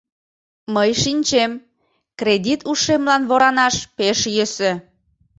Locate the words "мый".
0.73-0.89